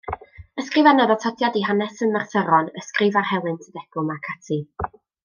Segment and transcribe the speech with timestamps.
[0.61, 4.59] Ysgrifennodd atodiad i Hanes y Merthyron, ysgrif ar Helynt y Degwm, ac ati.